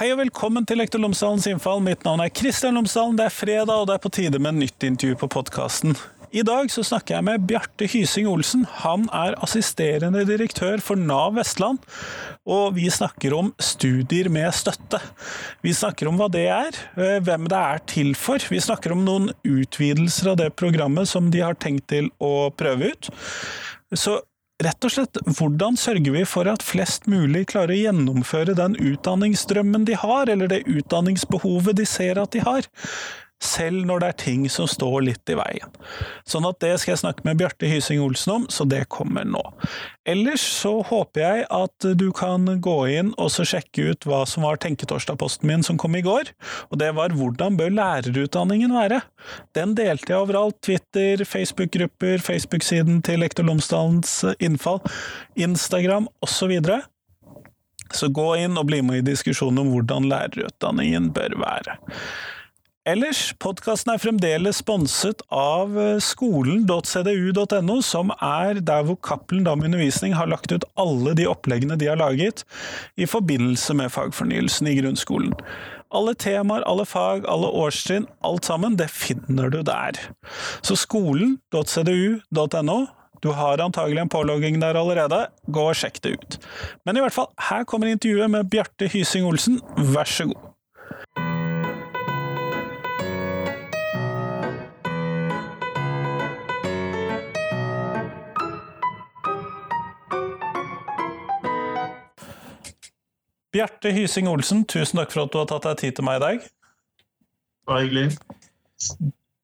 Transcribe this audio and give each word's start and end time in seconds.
Hei 0.00 0.06
og 0.14 0.16
velkommen 0.16 0.64
til 0.64 0.78
Lektor 0.80 0.96
Lomsdalens 1.02 1.44
innfall. 1.50 1.82
Mitt 1.84 2.06
navn 2.06 2.22
er 2.24 2.30
Kristian 2.32 2.78
Lomsdalen. 2.78 3.18
Det 3.18 3.26
er 3.26 3.34
fredag, 3.36 3.82
og 3.82 3.90
det 3.90 3.98
er 3.98 4.00
på 4.00 4.10
tide 4.16 4.38
med 4.40 4.54
en 4.54 4.62
nytt 4.62 4.86
intervju 4.88 5.18
på 5.20 5.28
podkasten. 5.34 5.92
I 6.32 6.40
dag 6.40 6.70
så 6.72 6.80
snakker 6.88 7.18
jeg 7.18 7.26
med 7.26 7.44
Bjarte 7.44 7.84
Hysing 7.84 8.30
Olsen. 8.30 8.62
Han 8.80 9.04
er 9.12 9.36
assisterende 9.44 10.22
direktør 10.24 10.80
for 10.80 10.96
Nav 10.96 11.34
Vestland. 11.36 11.84
Og 12.48 12.78
vi 12.78 12.86
snakker 12.88 13.36
om 13.36 13.52
studier 13.60 14.32
med 14.32 14.48
støtte. 14.56 15.02
Vi 15.60 15.76
snakker 15.76 16.08
om 16.08 16.16
hva 16.16 16.30
det 16.32 16.46
er, 16.48 16.80
eh, 16.96 17.20
hvem 17.20 17.44
det 17.52 17.60
er 17.60 17.84
til 17.84 18.14
for. 18.16 18.40
Vi 18.40 18.56
snakker 18.56 18.96
om 18.96 19.04
noen 19.04 19.34
utvidelser 19.44 20.32
av 20.32 20.40
det 20.40 20.56
programmet 20.56 21.12
som 21.12 21.28
de 21.28 21.44
har 21.44 21.60
tenkt 21.60 21.88
til 21.92 22.08
å 22.24 22.48
prøve 22.56 22.94
ut. 22.96 23.12
Så 23.92 24.16
rett 24.64 24.86
og 24.86 24.92
slett, 24.92 25.20
hvordan 25.38 25.78
sørger 25.80 26.14
vi 26.14 26.24
for 26.28 26.48
at 26.50 26.64
flest 26.64 27.08
mulig 27.10 27.46
klarer 27.52 27.74
å 27.74 27.80
gjennomføre 27.80 28.56
den 28.58 28.76
utdanningsdrømmen 28.76 29.86
de 29.88 29.96
har, 29.98 30.30
eller 30.32 30.50
det 30.50 30.66
utdanningsbehovet 30.68 31.80
de 31.80 31.88
ser 31.88 32.20
at 32.20 32.34
de 32.36 32.44
har? 32.44 32.68
Selv 33.40 33.86
når 33.88 34.02
det 34.02 34.08
er 34.10 34.18
ting 34.20 34.44
som 34.52 34.68
står 34.68 35.00
litt 35.08 35.32
i 35.32 35.36
veien. 35.38 35.72
Sånn 36.28 36.46
at 36.48 36.60
det 36.62 36.74
skal 36.80 36.94
jeg 36.94 37.02
snakke 37.02 37.24
med 37.26 37.40
Bjarte 37.40 37.68
Hysing 37.70 38.02
Olsen 38.04 38.34
om, 38.34 38.46
så 38.52 38.66
det 38.68 38.84
kommer 38.92 39.24
nå. 39.24 39.42
Ellers 40.08 40.42
så 40.44 40.80
håper 40.86 41.22
jeg 41.22 41.46
at 41.54 41.88
du 41.96 42.08
kan 42.16 42.44
gå 42.60 42.76
inn 42.92 43.14
og 43.20 43.30
så 43.32 43.46
sjekke 43.48 43.92
ut 43.92 44.06
hva 44.08 44.22
som 44.28 44.44
var 44.44 44.60
Tenketorsdag-posten 44.60 45.48
min 45.48 45.64
som 45.66 45.80
kom 45.80 45.96
i 45.96 46.04
går, 46.04 46.32
og 46.68 46.80
det 46.82 46.92
var 46.96 47.16
Hvordan 47.16 47.56
bør 47.58 47.72
lærerutdanningen 47.74 48.72
være? 48.76 49.00
Den 49.56 49.74
delte 49.78 50.12
jeg 50.12 50.20
overalt, 50.20 50.60
Twitter, 50.64 51.24
Facebook-grupper, 51.24 52.20
Facebook-siden 52.22 53.00
til 53.06 53.20
Lektor 53.24 53.46
Lomsdalens 53.48 54.20
innfall, 54.38 54.80
Instagram 55.36 56.08
osv. 56.24 56.54
Så 57.90 58.10
gå 58.14 58.28
inn 58.38 58.58
og 58.60 58.68
bli 58.70 58.82
med 58.86 59.00
i 59.00 59.06
diskusjonen 59.10 59.64
om 59.64 59.72
hvordan 59.74 60.06
lærerutdanningen 60.10 61.10
bør 61.16 61.34
være. 61.42 61.80
Ellers, 62.88 63.34
podkasten 63.36 63.90
er 63.92 64.00
fremdeles 64.00 64.62
sponset 64.62 65.20
av 65.28 65.74
eh, 65.76 65.98
skolen.cdu.no, 66.00 67.74
som 67.84 68.08
er 68.24 68.56
der 68.64 68.86
hvor 68.88 68.96
Cappelen 69.04 69.44
Dam 69.44 69.60
Undervisning 69.66 70.14
har 70.16 70.30
lagt 70.32 70.48
ut 70.48 70.64
alle 70.80 71.12
de 71.18 71.26
oppleggene 71.28 71.76
de 71.76 71.90
har 71.90 72.00
laget 72.00 72.40
i 72.96 73.04
forbindelse 73.04 73.76
med 73.76 73.92
fagfornyelsen 73.92 74.70
i 74.72 74.78
grunnskolen. 74.78 75.36
Alle 75.92 76.14
temaer, 76.16 76.64
alle 76.64 76.88
fag, 76.88 77.28
alle 77.28 77.52
årstrinn, 77.52 78.08
alt 78.24 78.48
sammen, 78.48 78.80
det 78.80 78.88
finner 78.88 79.52
du 79.52 79.60
der. 79.60 80.00
Så 80.64 80.72
skolen.cdu.no 80.80 82.78
du 83.20 83.28
har 83.36 83.60
antagelig 83.60 84.00
en 84.00 84.08
pålogging 84.08 84.56
der 84.62 84.78
allerede, 84.80 85.26
gå 85.52 85.66
og 85.68 85.76
sjekk 85.76 86.00
det 86.00 86.14
ut. 86.16 86.38
Men 86.88 86.96
i 86.96 87.04
hvert 87.04 87.12
fall, 87.12 87.28
her 87.50 87.68
kommer 87.68 87.92
intervjuet 87.92 88.32
med 88.32 88.48
Bjarte 88.48 88.88
Hysing 88.88 89.28
Olsen, 89.28 89.60
vær 89.76 90.08
så 90.08 90.24
god. 90.32 90.49
Bjarte 103.50 103.90
Hysing 103.90 104.28
Olsen, 104.30 104.62
tusen 104.64 105.00
takk 105.00 105.10
for 105.10 105.24
at 105.24 105.32
du 105.32 105.40
har 105.40 105.48
tatt 105.50 105.64
deg 105.66 105.80
tid 105.80 105.96
til 105.98 106.06
meg 106.06 106.20
i 106.20 106.22
dag. 106.22 106.44
Bare 107.66 107.86
hyggelig. 107.86 108.12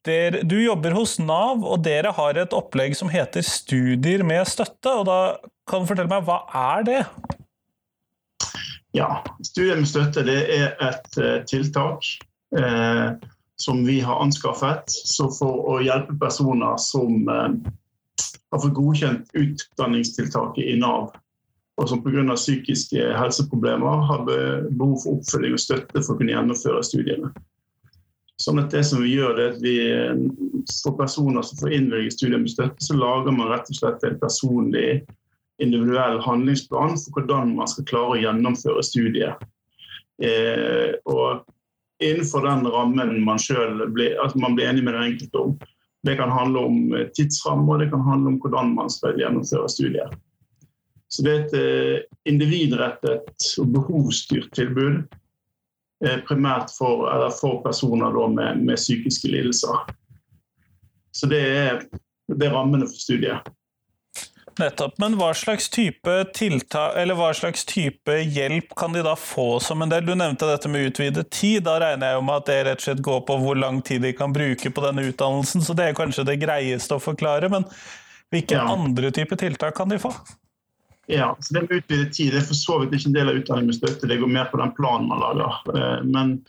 Der, 0.07 0.39
du 0.47 0.55
jobber 0.63 0.95
hos 0.95 1.17
Nav, 1.19 1.65
og 1.67 1.83
dere 1.83 2.13
har 2.15 2.39
et 2.39 2.55
opplegg 2.55 2.95
som 2.95 3.11
heter 3.11 3.43
Studier 3.43 4.23
med 4.27 4.47
støtte. 4.47 4.93
og 4.93 5.09
da 5.11 5.19
Kan 5.67 5.83
du 5.83 5.91
fortelle 5.91 6.11
meg, 6.11 6.23
hva 6.23 6.45
er 6.55 6.87
det? 6.87 7.01
Ja, 8.95 9.25
Studier 9.43 9.81
med 9.81 9.91
støtte 9.91 10.23
det 10.25 10.39
er 10.55 10.79
et 10.87 11.19
uh, 11.19 11.43
tiltak 11.51 12.07
uh, 12.55 13.19
som 13.59 13.83
vi 13.89 13.99
har 14.07 14.23
anskaffet 14.23 14.95
for 15.41 15.67
å 15.75 15.81
hjelpe 15.83 16.15
personer 16.23 16.79
som 16.79 17.27
uh, 17.27 17.51
har 18.55 18.63
fått 18.63 18.79
godkjent 18.79 19.35
utdanningstiltaket 19.35 20.71
i 20.71 20.79
Nav 20.79 21.11
og 21.77 21.89
som 21.91 22.01
pga. 22.05 22.25
psykiske 22.35 23.11
helseproblemer 23.19 24.07
har 24.09 24.25
behov 24.27 24.97
for 25.03 25.19
oppfølging 25.19 25.57
og 25.57 25.61
støtte 25.61 26.01
for 26.01 26.15
å 26.15 26.21
kunne 26.21 26.33
gjennomføre 26.33 26.85
studiene. 26.87 27.33
Sånn 28.41 28.61
at 28.61 28.73
det 28.73 28.83
som 28.85 29.01
vi 29.01 29.15
gjør, 29.15 29.37
det 29.37 29.47
at 29.55 29.61
vi, 29.65 29.77
For 30.83 30.97
personer 30.99 31.45
som 31.47 31.61
får 31.61 31.73
innvilget 31.73 32.17
studier 32.17 32.41
med 32.43 32.51
støtte, 32.51 32.83
så 32.83 32.97
lager 32.99 33.33
man 33.33 33.53
rett 33.53 33.69
og 33.71 33.79
slett 33.79 34.03
en 34.05 34.19
personlig, 34.21 35.05
individuell 35.63 36.19
handlingsplan 36.21 36.99
for 37.01 37.17
hvordan 37.17 37.55
man 37.57 37.69
skal 37.71 37.87
klare 37.89 38.17
å 38.17 38.19
gjennomføre 38.21 38.83
studiet. 38.85 39.45
Eh, 40.21 40.93
og 41.09 41.47
innenfor 42.03 42.45
den 42.45 42.67
rammen 42.69 43.15
man 43.25 43.41
selv 43.41 43.87
blir, 43.95 44.19
man 44.37 44.59
blir 44.59 44.69
enig 44.69 44.85
med 44.85 44.99
den 44.99 45.15
enkelte 45.15 45.45
om. 45.47 45.55
Det 46.05 46.19
kan 46.19 46.35
handle 46.35 46.67
om 46.69 46.77
tidsrammer, 47.17 47.73
og 47.73 47.81
det 47.81 47.89
kan 47.95 48.05
handle 48.05 48.35
om 48.35 48.41
hvordan 48.43 48.75
man 48.77 48.93
skal 48.93 49.17
gjennomføre 49.17 49.71
studiet. 49.73 50.13
Så 51.09 51.23
det 51.23 51.33
er 51.33 51.45
et 51.45 51.55
eh, 51.59 51.99
individrettet 52.27 53.51
og 53.63 53.71
behovsstyrt 53.75 54.51
tilbud. 54.57 55.05
Eh, 56.05 56.19
primært 56.29 56.73
for, 56.77 57.07
for 57.39 57.63
personer 57.65 58.17
med, 58.29 58.65
med, 58.65 58.77
psykiske 58.77 59.31
lidelser. 59.33 59.87
Så 61.15 61.29
det 61.31 61.41
er, 61.41 61.87
det 62.29 62.49
er 62.49 62.53
rammene 62.53 62.89
for 62.89 62.99
studiet. 63.01 63.47
Nettopp. 64.57 64.95
Men 64.99 65.19
hva 65.21 65.35
slags 65.37 65.69
type 65.69 66.13
tiltak, 66.37 66.95
eller 66.97 67.17
hva 67.19 67.29
slags 67.37 67.67
type 67.69 68.15
hjelp 68.25 68.73
kan 68.77 68.95
de 68.97 69.03
da 69.05 69.13
få 69.21 69.59
som 69.61 69.85
en 69.85 69.93
del? 69.93 70.07
Du 70.07 70.15
nevnte 70.17 70.49
dette 70.49 70.71
med 70.73 70.89
utvidet 70.91 71.29
tid. 71.29 71.63
Da 71.67 71.77
regner 71.83 72.13
jeg 72.13 72.19
jo 72.19 72.25
med 72.25 72.41
at 72.41 72.49
det 72.49 72.57
rett 72.65 72.81
og 72.81 72.87
slett 72.89 73.05
går 73.05 73.21
på 73.29 73.37
hvor 73.43 73.61
lang 73.61 73.83
tid 73.85 74.05
de 74.05 74.15
kan 74.17 74.33
bruke 74.33 74.73
på 74.73 74.85
denne 74.85 75.05
utdannelsen, 75.11 75.65
så 75.65 75.77
det 75.77 75.91
er 75.91 75.99
kanskje 75.99 76.25
det 76.29 76.41
greieste 76.41 76.97
å 76.97 77.05
forklare. 77.05 77.53
Men 77.53 77.69
hvilke 78.33 78.57
ja. 78.57 78.65
andre 78.73 79.13
typer 79.15 79.41
tiltak 79.45 79.77
kan 79.77 79.93
de 79.93 80.01
få? 80.01 80.15
Ja, 81.07 81.37
så 81.41 81.55
Det 81.55 81.61
med 81.61 81.79
utvidet 81.79 82.13
tid 82.13 82.33
det 82.33 82.41
er 82.41 82.49
for 82.49 82.59
så 82.59 82.79
vidt 82.83 82.97
ikke 82.97 83.13
en 83.13 83.15
del 83.15 83.31
av 83.31 83.39
utdanning 83.39 83.71
med 83.71 83.79
støtte, 83.79 84.09
det 84.11 84.19
går 84.19 84.33
mer 84.33 84.51
på 84.51 84.59
den 84.59 84.75
planen 84.75 85.07
man 85.09 85.23
lager. 85.23 85.61
Eh, 85.77 86.01
men 86.05 86.41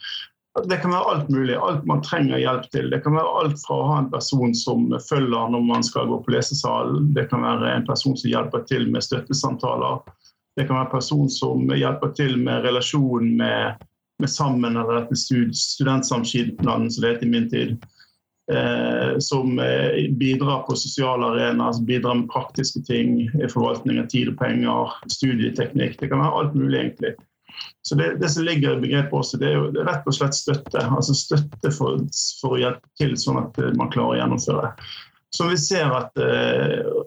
det 0.65 0.79
kan 0.81 0.91
være 0.91 1.11
alt 1.13 1.27
mulig, 1.29 1.55
alt 1.55 1.83
man 1.85 2.01
trenger 2.01 2.41
hjelp 2.41 2.65
til. 2.73 2.89
Det 2.89 3.03
kan 3.03 3.13
være 3.13 3.33
alt 3.41 3.59
fra 3.61 3.75
å 3.77 3.89
ha 3.91 3.97
en 4.01 4.09
person 4.09 4.55
som 4.57 4.87
følger 5.09 5.51
når 5.53 5.65
man 5.67 5.85
skal 5.85 6.09
gå 6.09 6.17
på 6.25 6.33
lesesalen, 6.33 7.11
det 7.13 7.27
kan 7.29 7.45
være 7.45 7.75
en 7.75 7.85
person 7.85 8.17
som 8.17 8.31
hjelper 8.31 8.65
til 8.69 8.87
med 8.93 9.05
støttesamtaler, 9.05 10.01
det 10.57 10.65
kan 10.65 10.79
være 10.79 10.87
en 10.87 10.95
person 10.95 11.29
som 11.29 11.69
hjelper 11.69 12.15
til 12.17 12.33
med 12.41 12.65
relasjonen 12.65 13.35
med, 13.37 13.85
med 14.17 14.31
Sammen 14.33 14.73
eller 14.73 15.03
dette 15.03 15.19
studentsamskipnaden 15.21 16.89
som 16.89 17.05
det 17.05 17.13
het 17.13 17.27
i 17.27 17.29
min 17.29 17.45
tid. 17.51 17.77
Eh, 18.51 19.19
som 19.19 19.59
eh, 19.59 20.11
bidrar 20.11 20.61
på 20.63 20.75
sosiale 20.75 21.25
arenaer, 21.25 21.71
som 21.71 21.85
bidrar 21.85 22.15
med 22.15 22.29
praktiske 22.29 22.81
ting. 22.81 23.31
Forvaltning 23.51 23.99
av 23.99 24.07
tid 24.07 24.31
og 24.31 24.37
penger, 24.39 24.93
studieteknikk. 25.11 25.97
Det 25.99 26.07
kan 26.07 26.23
være 26.23 26.37
alt 26.41 26.55
mulig, 26.55 26.79
egentlig. 26.79 27.15
Så 27.81 27.95
det, 27.99 28.13
det 28.21 28.29
som 28.29 28.45
ligger 28.47 28.77
i 28.77 28.81
begrepet 28.85 29.17
også, 29.19 29.39
det 29.41 29.49
er 29.49 29.57
jo 29.57 29.83
rett 29.83 30.07
og 30.07 30.15
slett 30.15 30.37
støtte. 30.37 30.85
Altså 30.85 31.15
støtte 31.17 31.73
for, 31.75 31.99
for 32.39 32.55
å 32.55 32.61
hjelpe 32.61 32.87
til, 32.99 33.17
sånn 33.19 33.41
at 33.43 33.59
eh, 33.59 33.75
man 33.75 33.91
klarer 33.91 34.15
å 34.15 34.21
gjennomføre. 34.21 34.71
Som 35.35 35.51
vi 35.51 35.57
ser, 35.59 35.91
at, 35.91 36.15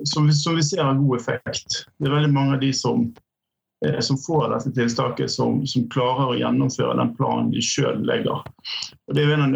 som 0.07 0.27
vi, 0.29 0.35
som 0.37 0.53
vi 0.55 0.63
ser 0.63 0.85
har 0.85 0.99
god 1.01 1.17
effekt. 1.17 1.79
Det 1.97 2.05
er 2.05 2.13
veldig 2.13 2.35
mange 2.35 2.59
av 2.59 2.61
de 2.61 2.69
som 2.77 3.07
Eh, 3.09 3.30
som 4.05 4.19
får 4.21 4.51
dette 4.53 4.71
tiltaket, 4.77 5.31
som, 5.33 5.63
som, 5.67 5.87
klarer 5.89 6.33
å 6.33 6.37
gjennomføre 6.37 6.99
den 6.99 7.15
planen 7.17 7.49
de 7.55 7.63
sjøl 7.65 8.03
legger. 8.05 8.43
Og 9.09 9.17
det 9.17 9.23
er 9.23 9.31
jo 9.31 9.37
en 9.39 9.47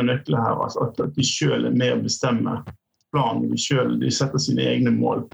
av 0.00 0.06
nøklene 0.06 0.44
her, 0.46 0.62
altså 0.64 0.86
at, 0.86 1.02
de 1.12 1.26
sjøl 1.26 1.68
er 1.68 1.76
med 1.76 1.98
å 1.98 2.02
bestemme 2.06 2.56
planen. 3.12 3.50
De, 3.50 3.60
selv, 3.60 3.98
de 4.00 4.10
setter 4.10 4.40
sine 4.40 4.64
egne 4.64 4.94
mål. 4.96 5.26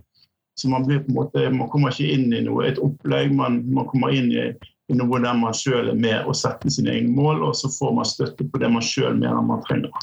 Så 0.59 0.69
man, 0.69 0.89
måte, 1.15 1.51
man 1.55 1.71
kommer 1.71 1.95
ikke 1.95 2.11
inn 2.17 2.33
i 2.35 2.43
noe, 2.43 2.67
et 2.67 2.81
opplegg, 2.83 3.31
man, 3.39 3.61
man 3.71 3.87
kommer 3.87 4.11
inn 4.11 4.33
i, 4.35 4.49
i 4.91 4.97
noe 4.99 5.21
der 5.23 5.37
man 5.39 5.55
sjøl 5.55 5.93
er 5.93 5.99
med 5.99 6.27
og 6.27 6.35
setter 6.35 6.73
sine 6.73 6.97
egne 6.97 7.15
mål, 7.15 7.45
og 7.47 7.55
så 7.55 7.71
får 7.71 7.93
man 7.95 8.09
støtte 8.09 8.47
på 8.51 8.59
det 8.59 8.71
man 8.75 8.83
sjøl 8.83 9.21
mener 9.21 9.45
man 9.47 9.63
trenger. 9.69 9.95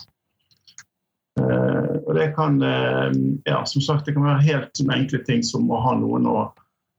Uh, 1.35 1.99
og 2.05 2.13
det 2.15 2.29
kan, 2.37 2.61
uh, 2.63 3.11
ja, 3.43 3.59
som 3.67 3.83
sagt, 3.83 4.07
det 4.07 4.15
kan 4.15 4.23
være 4.23 4.45
helt 4.45 4.79
enkle 4.95 5.19
ting 5.27 5.43
som 5.43 5.67
å 5.67 5.81
ha 5.83 5.97
noen 5.99 6.29
å 6.31 6.37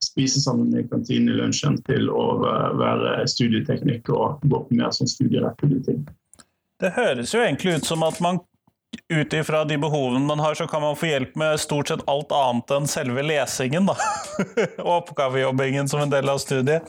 spise 0.05 0.41
sammen 0.41 0.75
i 0.77 0.85
kantinen 0.89 1.33
i 1.33 1.39
lunsjen 1.39 1.79
til 1.89 2.11
å 2.13 2.27
være 2.43 3.25
studieteknikk 3.31 4.11
og 4.13 4.43
gå 4.45 4.61
på 4.69 4.79
mer 4.79 4.93
sånn 4.95 5.11
studierettede 5.11 5.81
ting. 5.87 6.05
Det 6.81 6.93
høres 6.97 7.33
jo 7.33 7.41
egentlig 7.41 7.79
ut 7.79 7.89
som 7.89 8.05
at 8.05 8.21
man 8.21 8.43
ut 9.09 9.33
ifra 9.33 9.65
de 9.65 9.79
behovene 9.79 10.25
man 10.27 10.41
har, 10.41 10.55
så 10.55 10.67
kan 10.67 10.83
man 10.83 10.97
få 10.97 11.09
hjelp 11.11 11.37
med 11.37 11.61
stort 11.61 11.89
sett 11.89 12.05
alt 12.11 12.33
annet 12.33 12.73
enn 12.77 12.89
selve 12.91 13.25
lesingen, 13.25 13.89
da. 13.89 13.97
og 14.85 14.93
oppgavejobbingen 15.01 15.89
som 15.89 16.05
en 16.05 16.13
del 16.13 16.29
av 16.33 16.41
studiet. 16.43 16.89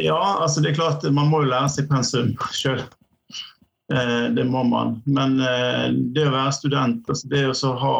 Ja, 0.00 0.18
altså 0.40 0.62
det 0.62 0.72
er 0.72 0.80
klart 0.80 1.06
man 1.12 1.30
må 1.30 1.42
jo 1.44 1.52
lære 1.52 1.70
seg 1.72 1.88
pensum 1.90 2.32
sjøl. 2.56 2.82
Eh, 3.92 4.28
det 4.36 4.44
må 4.48 4.62
man. 4.64 5.00
Men 5.04 5.38
eh, 5.40 5.90
det 5.92 6.28
å 6.28 6.34
være 6.34 6.54
student, 6.56 7.08
altså 7.08 7.28
det 7.32 7.44
å 7.50 7.74
ha 7.82 7.96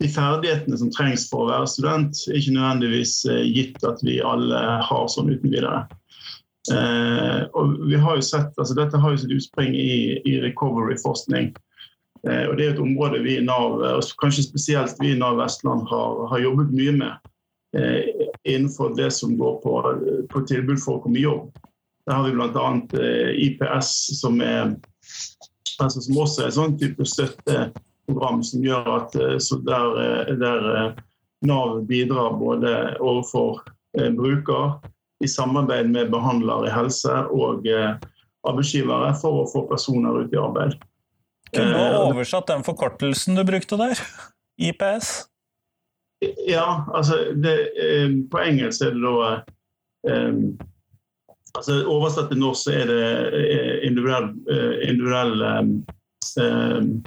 de 0.00 0.08
ferdighetene 0.08 0.78
som 0.78 0.92
trengs 0.94 1.26
for 1.30 1.44
å 1.44 1.50
være 1.50 1.70
student, 1.70 2.22
er 2.28 2.38
ikke 2.38 2.54
nødvendigvis 2.56 3.16
eh, 3.30 3.42
gitt 3.48 3.82
at 3.86 4.00
vi 4.06 4.20
alle 4.24 4.62
har 4.86 5.10
sånn 5.12 5.32
uten 5.32 5.52
videre. 5.52 5.82
Eh, 6.70 7.42
og 7.58 7.74
vi 7.90 7.98
har 7.98 8.16
jo 8.16 8.24
sett, 8.24 8.52
altså 8.56 8.76
Dette 8.78 9.00
har 9.02 9.12
jo 9.12 9.20
sitt 9.24 9.34
utspring 9.34 9.74
i, 9.74 10.22
i 10.28 10.38
recovery-forskning. 10.44 11.52
Eh, 12.28 12.44
og 12.46 12.56
Det 12.56 12.66
er 12.66 12.72
et 12.74 12.82
område 12.82 13.22
vi 13.24 13.36
i 13.38 13.44
Nav, 13.44 13.80
og 13.82 14.14
kanskje 14.22 14.46
spesielt 14.46 15.00
vi 15.02 15.12
i 15.12 15.18
Nav 15.18 15.40
Vestland 15.42 15.88
har, 15.90 16.24
har 16.30 16.44
jobbet 16.44 16.74
mye 16.76 16.96
med. 17.00 17.32
Eh, 17.76 18.28
innenfor 18.44 18.96
det 18.96 19.10
som 19.10 19.36
går 19.38 19.60
på, 19.62 19.74
på, 20.30 20.44
tilbud 20.46 20.80
for 20.82 20.98
å 20.98 21.04
komme 21.04 21.18
i 21.18 21.26
jobb. 21.26 21.50
Der 22.06 22.18
har 22.18 22.26
vi 22.26 22.34
bl.a. 22.36 22.66
Eh, 23.00 23.30
IPS, 23.46 23.92
som, 24.20 24.40
er, 24.44 24.74
altså, 25.78 26.02
som 26.02 26.20
også 26.20 26.44
er 26.44 26.50
en 26.50 26.58
sånn 26.58 26.78
type 26.78 27.06
støtteprogram 28.02 28.42
som 28.42 28.62
gjør 28.62 28.88
at 28.96 29.14
eh, 29.16 29.38
der, 29.66 30.02
eh, 30.02 30.34
der 30.36 30.94
Nav 31.42 31.82
bidrar 31.86 32.38
både 32.38 32.96
overfor 33.00 33.62
bruker 34.14 34.78
i 35.24 35.28
samarbeid 35.28 35.90
med 35.90 36.10
behandler 36.10 36.68
i 36.68 36.70
helse 36.70 37.10
og 37.34 37.66
arbeidsgivere 38.46 39.10
for 39.18 39.42
å 39.42 39.48
få 39.50 39.64
personer 39.66 40.22
ut 40.22 40.32
i 40.32 40.38
arbeid. 40.38 40.76
Kunne 41.50 41.74
du 41.74 41.96
oversatt 41.98 42.46
den 42.46 42.62
forkortelsen 42.62 43.34
du 43.34 43.42
brukte 43.44 43.76
der? 43.76 43.98
IPS? 44.54 45.26
Ja, 46.46 46.86
altså 46.94 47.34
det, 47.34 47.56
På 48.30 48.38
engelsk 48.38 48.86
er 48.86 48.94
det 48.94 49.02
da 49.02 50.22
um, 50.30 50.54
altså 51.58 51.80
Oversatt 51.90 52.30
til 52.30 52.38
norsk 52.38 52.68
så 52.68 52.76
er 52.84 52.86
det 52.86 53.82
individuell, 53.82 54.30
individuell 54.86 55.42
um, 56.38 57.02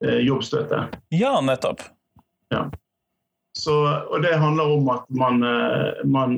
jobbstøtte. 0.00 0.82
Ja, 1.14 1.38
nettopp. 1.40 1.80
Ja. 2.52 2.66
Så, 3.56 3.74
og 4.12 4.20
det 4.22 4.34
handler 4.36 4.74
om 4.76 4.90
at 4.92 5.06
man, 5.08 5.40
man 6.04 6.34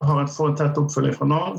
har 0.00 0.20
en, 0.22 0.30
får 0.32 0.48
en 0.48 0.56
tett 0.56 0.78
oppfølging 0.80 1.12
fra 1.18 1.28
Nav. 1.28 1.58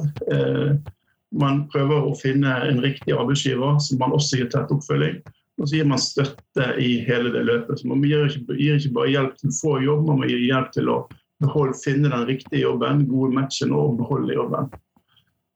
Man 1.38 1.62
prøver 1.70 2.08
å 2.10 2.16
finne 2.18 2.56
en 2.66 2.82
riktig 2.82 3.14
arbeidsgiver 3.14 3.78
som 3.86 4.02
man 4.02 4.16
også 4.18 4.42
gir 4.42 4.50
tett 4.50 4.74
oppfølging. 4.74 5.22
Og 5.62 5.70
så 5.70 5.78
gir 5.78 5.88
man 5.88 6.02
støtte 6.02 6.68
i 6.82 6.96
hele 7.06 7.30
det 7.34 7.44
løpet. 7.46 7.80
Så 7.80 7.88
Man 7.88 8.02
gir 8.08 8.26
ikke, 8.26 8.58
gir 8.58 8.80
ikke 8.80 8.96
bare 8.98 9.14
hjelp 9.14 9.36
til 9.38 9.52
å 9.52 9.58
få 9.60 9.74
jobb, 9.86 10.08
man 10.08 10.24
må 10.24 10.30
gi 10.32 10.40
hjelp 10.48 10.72
til 10.74 10.90
å 10.90 10.98
behold, 11.42 11.76
finne 11.84 12.10
den 12.10 12.26
riktige 12.30 12.64
jobben, 12.64 13.06
gode 13.10 13.36
matchen 13.38 13.74
og 13.76 13.98
beholde 14.02 14.36
jobben. 14.38 14.72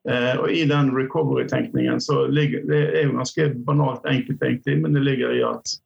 Eh, 0.10 0.36
og 0.38 0.52
I 0.52 0.66
den 0.70 0.92
recovery-tenkningen 0.96 2.02
så 2.02 2.28
ligger 2.28 2.66
det 2.70 2.82
er 2.94 3.08
jo 3.08 3.18
ganske 3.18 3.50
banalt 3.66 4.06
enkelt, 4.06 4.44
egentlig, 4.44 4.78
men 4.82 4.94
det 4.94 5.06
ligger 5.06 5.34
i 5.34 5.42
at 5.48 5.78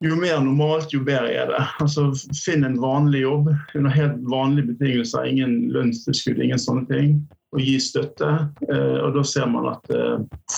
jo 0.00 0.16
mer 0.16 0.38
normalt, 0.40 0.94
jo 0.94 1.02
bedre 1.04 1.28
er 1.36 1.50
det. 1.50 1.60
Altså, 1.84 2.06
Finn 2.32 2.64
en 2.64 2.78
vanlig 2.80 3.20
jobb 3.26 3.50
under 3.76 3.92
helt 3.92 4.16
vanlige 4.32 4.72
betingelser, 4.72 5.28
ingen 5.28 5.68
lønnstilskudd, 5.74 6.40
ingen 6.40 6.62
sånne 6.62 6.86
ting, 6.88 7.12
og 7.52 7.60
gi 7.60 7.76
støtte. 7.82 8.30
Eh, 8.70 8.96
og 9.04 9.12
Da 9.18 9.24
ser 9.28 9.50
man 9.52 9.68
at 9.74 9.92
eh, 9.92 10.56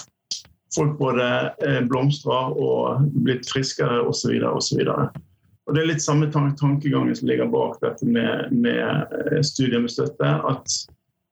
folk 0.76 0.94
både 1.00 1.26
eh, 1.66 1.82
blomstrer 1.90 2.54
og 2.54 3.10
blitt 3.26 3.50
friskere 3.50 4.04
osv. 4.06 4.38
osv. 4.46 4.86
Og 5.66 5.74
Det 5.74 5.82
er 5.82 5.90
litt 5.90 6.04
samme 6.04 6.30
tankegangen 6.30 7.14
som 7.18 7.28
ligger 7.28 7.50
bak 7.50 7.80
dette 7.82 8.06
med, 8.06 8.54
med 8.54 9.14
eh, 9.26 9.42
studier 9.42 9.82
med 9.82 9.90
støtte. 9.90 10.32
At 10.48 10.70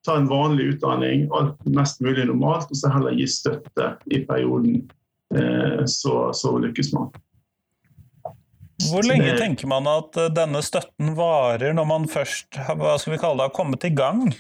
ta 0.07 0.17
en 0.17 0.29
vanlig 0.31 0.75
utdanning, 0.75 1.27
alt 1.37 1.59
mest 1.69 2.01
mulig 2.01 2.25
normalt, 2.29 2.71
og 2.71 2.79
så 2.79 2.93
heller 2.93 3.17
gi 3.17 3.27
støtte 3.29 3.95
i 4.11 4.23
perioden. 4.29 4.85
Eh, 5.35 5.83
så, 5.91 6.31
så 6.37 6.55
lykkes 6.59 6.93
man. 6.97 7.11
Hvor 8.89 9.05
lenge 9.05 9.35
tenker 9.37 9.69
man 9.69 9.85
at 9.91 10.17
denne 10.33 10.63
støtten 10.65 11.13
varer 11.19 11.75
når 11.77 11.89
man 11.89 12.07
først 12.09 12.57
hva 12.81 12.97
skal 12.99 13.15
vi 13.15 13.21
kalle 13.21 13.43
det, 13.43 13.51
har 13.51 13.57
kommet 13.57 13.85
i 13.85 13.93
gang? 13.93 14.31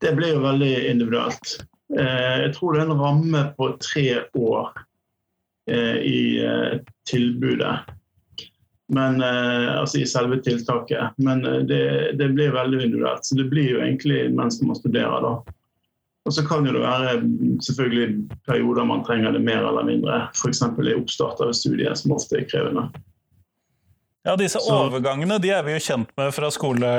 Det 0.00 0.14
blir 0.16 0.34
jo 0.34 0.42
veldig 0.44 0.72
individuelt. 0.90 1.58
Eh, 1.98 2.36
jeg 2.46 2.54
tror 2.56 2.74
det 2.74 2.82
er 2.82 2.88
en 2.88 3.02
ramme 3.02 3.42
på 3.58 3.68
tre 3.82 4.06
år 4.32 4.72
eh, 5.70 5.98
i 6.00 6.20
eh, 6.44 6.80
tilbudet. 7.08 7.76
Men, 8.92 9.22
altså 9.24 10.02
i 10.02 10.06
selve 10.06 10.36
tiltaket. 10.44 11.14
Men 11.16 11.40
det, 11.40 12.12
det, 12.20 12.28
blir 12.36 12.52
veldig 12.52 12.82
individuelt. 12.84 13.24
Så 13.24 13.38
det 13.38 13.46
blir 13.48 13.70
jo 13.70 13.80
egentlig 13.80 14.26
mens 14.36 14.60
man 14.60 14.76
studerer, 14.76 15.24
da. 15.24 15.54
Og 16.24 16.32
så 16.32 16.44
kan 16.48 16.64
det 16.64 16.72
være 16.76 17.18
selvfølgelig 17.64 18.06
perioder 18.48 18.86
man 18.88 19.04
trenger 19.04 19.32
det 19.32 19.42
mer 19.44 19.64
eller 19.64 19.84
mindre. 19.88 20.20
F.eks. 20.36 20.62
i 20.64 20.94
oppstart 20.96 21.40
av 21.44 21.52
studiet, 21.56 21.98
som 22.00 22.12
ofte 22.16 22.38
er 22.40 22.46
krevende. 22.48 22.88
Ja, 24.24 24.36
disse 24.40 24.60
så, 24.60 24.72
overgangene 24.86 25.36
de 25.36 25.50
er 25.52 25.64
vi 25.66 25.74
jo 25.74 25.82
kjent 25.84 26.12
med 26.16 26.30
fra 26.32 26.48
skole 26.48 26.90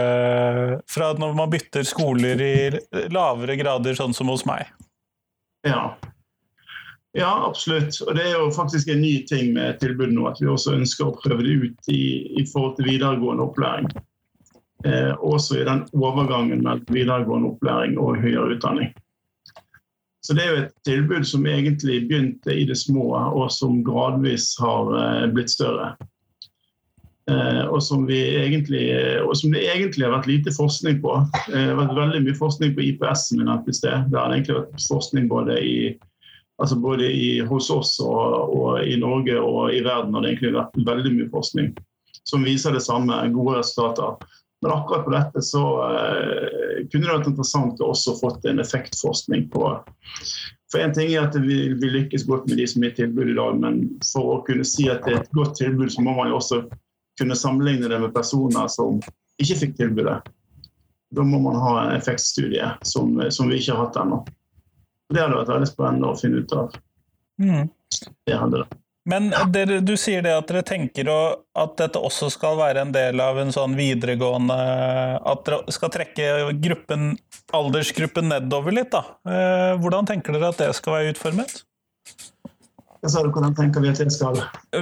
Fra 0.85 1.07
når 1.17 1.31
man 1.33 1.49
bytter 1.49 1.87
skoler 1.87 2.41
i 2.45 2.55
lavere 3.09 3.55
grader, 3.57 3.97
sånn 3.97 4.13
som 4.13 4.29
hos 4.29 4.45
meg. 4.45 4.69
Ja. 5.65 5.95
Ja, 7.15 7.31
absolutt. 7.47 8.01
Og 8.05 8.15
det 8.17 8.25
er 8.27 8.35
jo 8.37 8.51
faktisk 8.55 8.89
en 8.91 9.01
ny 9.01 9.15
ting 9.29 9.53
med 9.55 9.79
tilbudet 9.81 10.13
nå, 10.15 10.27
at 10.29 10.41
vi 10.41 10.51
også 10.51 10.75
ønsker 10.75 11.07
å 11.07 11.15
prøve 11.21 11.45
det 11.45 11.55
ut 11.63 11.89
i, 11.93 12.03
i 12.41 12.45
forhold 12.51 12.75
til 12.77 12.91
videregående 12.91 13.47
opplæring. 13.47 13.89
Eh, 14.85 15.13
også 15.17 15.61
i 15.61 15.65
den 15.67 15.85
overgangen 15.97 16.61
mellom 16.61 16.83
videregående 16.91 17.53
opplæring 17.53 17.97
og 17.97 18.19
høyere 18.21 18.57
utdanning. 18.57 18.93
Så 20.25 20.33
Det 20.33 20.43
er 20.43 20.51
jo 20.51 20.61
et 20.63 20.73
tilbud 20.85 21.23
som 21.29 21.45
egentlig 21.45 22.07
begynte 22.09 22.53
i 22.53 22.65
det 22.65 22.77
små, 22.77 23.11
og 23.13 23.51
som 23.53 23.83
gradvis 23.85 24.55
har 24.57 24.91
eh, 24.97 25.25
blitt 25.33 25.53
større. 25.53 25.93
Eh, 27.29 27.63
og 27.65 27.81
som, 27.81 28.03
egentlig, 28.09 28.85
og 29.25 29.33
som, 29.37 29.53
det 29.53 29.63
egentlig 29.65 30.05
har 30.05 30.13
vært 30.13 30.29
lite 30.29 30.53
forskning 30.53 30.99
på. 31.01 31.13
Eh, 31.49 31.53
det 31.53 31.71
har 31.71 31.79
vært 31.79 31.97
veldig 31.97 32.23
mye 32.25 32.37
forskning 32.37 32.75
på 32.75 32.85
IPS-en 32.89 33.41
min. 33.41 33.49
Det 33.49 34.17
har 34.17 34.33
egentlig 34.33 34.59
vært 34.59 34.85
forskning 34.89 35.29
både, 35.29 35.57
i, 35.61 35.77
altså 36.61 36.77
både 36.79 37.09
i, 37.11 37.39
hos 37.47 37.69
oss 37.73 37.97
og, 38.03 38.55
og, 38.55 38.69
i 38.87 38.95
Norge 39.01 39.39
og 39.41 39.73
i 39.75 39.83
verden 39.85 40.15
har 40.15 40.23
det 40.23 40.33
egentlig 40.33 40.55
vært 40.55 40.79
veldig 40.87 41.13
mye 41.17 41.31
forskning 41.33 41.73
som 42.25 42.45
viser 42.47 42.73
det 42.73 42.81
samme, 42.81 43.13
gode 43.35 43.59
resultater. 43.59 44.15
Men 44.63 44.71
akkurat 44.73 45.03
på 45.05 45.13
dette 45.13 45.43
så 45.45 45.63
eh, 45.85 46.85
kunne 46.89 47.03
det 47.05 47.11
vært 47.11 47.27
interessant 47.29 47.81
å 47.83 47.91
også 47.93 48.15
fått 48.17 48.47
en 48.49 48.63
effektforskning 48.63 49.49
på 49.53 49.75
for 50.71 50.81
en 50.81 50.93
ting 50.93 51.13
er 51.13 51.27
at 51.27 51.35
vi, 51.39 51.57
vi 51.79 51.89
lykkes 51.93 52.25
godt 52.27 52.49
med 52.49 52.57
de 52.59 52.65
som 52.67 52.83
er 52.83 52.95
tilbud 52.97 53.29
i 53.31 53.35
dag, 53.37 53.59
men 53.61 53.83
for 54.03 54.31
å 54.33 54.39
kunne 54.47 54.65
si 54.67 54.89
at 54.91 55.05
det 55.05 55.13
er 55.13 55.21
et 55.21 55.37
godt 55.37 55.53
tilbud, 55.59 55.91
så 55.93 56.03
må 56.03 56.15
man 56.17 56.31
jo 56.31 56.39
også 56.39 56.63
kunne 57.19 57.37
sammenligne 57.39 57.87
det 57.91 57.99
med 58.01 58.11
personer 58.15 58.67
som 58.73 58.97
ikke 59.39 59.59
fikk 59.61 59.77
tilbudet. 59.79 60.17
Da 61.15 61.23
må 61.23 61.39
man 61.39 61.55
ha 61.61 61.75
en 61.83 61.93
effektstudie 61.95 62.73
som, 62.83 63.13
som 63.31 63.47
vi 63.51 63.61
ikke 63.61 63.75
har 63.75 63.85
hatt 63.85 64.01
ennå. 64.01 64.19
Det 65.13 65.21
hadde 65.21 65.37
vært 65.37 65.53
veldig 65.53 65.69
spennende 65.69 66.09
å 66.09 66.17
finne 66.17 66.41
ut 66.41 66.55
av. 66.57 66.79
Mm. 67.41 67.69
Det 68.25 68.39
hadde 68.39 68.63
det. 68.63 68.81
Men 69.05 69.27
dere, 69.53 69.83
du 69.85 69.93
sier 70.01 70.23
det 70.25 70.31
at 70.33 70.47
dere 70.49 70.63
tenker 70.65 71.09
at 71.13 71.75
dette 71.77 72.01
også 72.01 72.31
skal 72.33 72.57
være 72.57 72.81
en 72.81 72.93
del 72.93 73.21
av 73.21 73.37
en 73.37 73.51
sånn 73.53 73.75
videregående 73.77 74.55
At 75.21 75.43
dere 75.45 75.75
skal 75.75 75.91
trekke 75.93 76.29
gruppen, 76.57 77.11
aldersgruppen 77.53 78.31
nedover 78.33 78.73
litt, 78.73 78.89
da. 78.95 79.03
Eh, 79.29 79.75
hvordan 79.81 80.09
tenker 80.09 80.33
dere 80.33 80.49
at 80.49 80.63
det 80.63 80.71
skal 80.79 80.97
være 80.97 81.13
utformet? 81.13 81.53
Hva 83.05 83.11
sa 83.13 83.21
du, 83.21 83.29
hvordan 83.29 83.53
tenker 83.53 83.83
vi 83.83 83.91
at 83.93 84.01
det 84.01 84.09
skal 84.15 84.39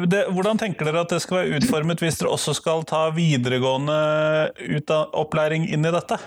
det, 0.07 0.21
Hvordan 0.31 0.61
tenker 0.61 0.87
dere 0.87 1.03
at 1.03 1.11
det 1.11 1.19
skal 1.19 1.41
være 1.41 1.59
utformet 1.59 1.99
hvis 2.05 2.21
dere 2.21 2.31
også 2.31 2.55
skal 2.55 2.87
ta 2.87 3.09
videregående 3.11 3.97
opplæring 5.19 5.67
inn 5.67 5.83
i 5.83 5.91
dette? 5.91 6.21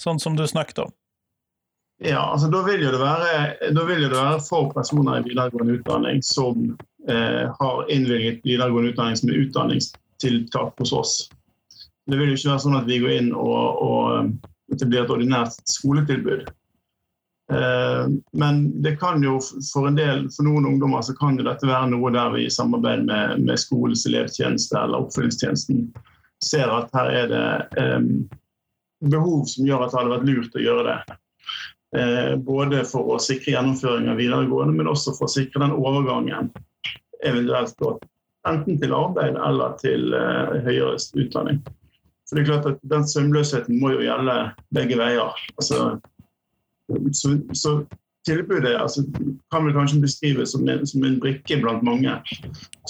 Sånn 0.00 0.22
som 0.22 0.38
du 0.38 0.46
snakket 0.48 0.86
om. 0.86 0.96
Ja, 1.98 2.20
altså 2.32 2.46
Da 2.50 2.62
vil 2.62 2.84
være, 3.00 3.56
vil 3.74 4.02
jo 4.04 4.10
det 4.10 4.18
være 4.18 4.42
for 4.46 4.70
personer 4.74 5.18
i 5.18 5.24
videregående 5.26 5.80
utdanning 5.80 6.22
som 6.22 6.76
eh, 7.08 7.50
har 7.50 7.90
innvilget 7.90 8.44
videregående 8.44 8.92
utdanning 8.92 9.18
som 9.18 9.32
er 9.32 9.40
utdanningstiltak 9.42 10.78
hos 10.78 10.92
oss. 10.94 11.16
Det 12.06 12.18
vil 12.18 12.30
jo 12.30 12.38
ikke 12.38 12.52
være 12.52 12.64
sånn 12.64 12.78
at 12.78 12.86
vi 12.86 13.00
går 13.02 13.16
inn 13.16 13.32
og, 13.34 13.82
og 13.82 14.78
det 14.78 14.86
blir 14.86 15.02
et 15.02 15.12
ordinært 15.12 15.58
skoletilbud. 15.66 16.46
Eh, 17.52 18.04
men 18.32 18.82
det 18.82 18.94
kan 19.02 19.22
jo 19.24 19.38
for 19.72 19.90
en 19.90 19.98
del, 19.98 20.26
for 20.30 20.46
noen 20.46 20.70
ungdommer 20.70 21.02
så 21.02 21.16
kan 21.18 21.38
jo 21.40 21.46
dette 21.46 21.66
være 21.66 21.90
noe 21.90 22.12
der 22.14 22.34
vi 22.36 22.46
i 22.46 22.52
samarbeid 22.52 23.06
med, 23.08 23.42
med 23.42 23.58
skolens 23.58 24.06
elevtjeneste 24.06 24.78
eller 24.78 25.06
oppfølgingstjenesten 25.06 25.88
ser 26.44 26.70
at 26.70 26.92
her 26.94 27.08
er 27.10 27.30
det 27.32 27.46
um, 27.82 28.10
behov 29.10 29.48
som 29.50 29.66
gjør 29.66 29.86
at 29.86 29.90
det 29.90 29.98
hadde 29.98 30.12
vært 30.12 30.28
lurt 30.28 30.58
å 30.58 30.62
gjøre 30.62 30.84
det. 30.92 31.16
Uh, 31.96 32.36
både 32.44 32.82
for 32.84 33.14
å 33.14 33.20
sikre 33.22 33.54
gjennomføring 33.54 34.10
av 34.12 34.18
videregående, 34.20 34.76
men 34.76 34.90
også 34.90 35.14
for 35.16 35.28
å 35.28 35.32
sikre 35.32 35.62
den 35.64 35.76
overgangen 35.76 36.50
eventuelt 37.24 37.78
da, 37.80 37.94
enten 38.50 38.76
til 38.80 38.92
arbeid 38.94 39.38
eller 39.40 39.78
til 39.80 40.12
uh, 40.12 40.58
høyere 40.66 40.98
utdanning. 40.98 41.62
For 42.28 42.36
det 42.36 42.42
er 42.44 42.50
klart 42.50 42.68
at 42.68 42.82
Den 42.92 43.06
sømløsheten 43.08 43.80
må 43.80 43.94
jo 43.94 44.04
gjelde 44.04 44.36
begge 44.76 44.98
veier. 45.00 45.32
Altså, 45.56 45.96
så, 47.16 47.32
så 47.56 47.72
tilbudet 48.28 48.76
altså, 48.76 49.04
kan 49.52 49.64
vel 49.64 49.74
kanskje 49.76 50.02
beskrives 50.02 50.52
som 50.52 50.68
en, 50.68 50.86
som 50.86 51.04
en 51.04 51.18
brikke 51.22 51.60
blant 51.62 51.84
mange. 51.86 52.18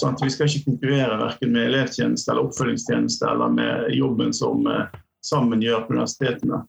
Sånn 0.01 0.17
vi 0.19 0.31
skal 0.33 0.49
ikke 0.49 0.73
konkurrere 0.73 1.19
verken 1.21 1.55
med 1.55 1.69
elevtjeneste 1.69 2.33
eller 2.33 2.49
oppfølgingstjeneste 2.49 3.29
eller 3.31 3.55
med 3.55 3.93
jobben 3.95 4.35
som 4.35 4.67
eh, 4.67 4.99
sammen 5.25 5.63
gjør 5.63 5.85
på 5.85 5.95
universitetene. 5.95 6.63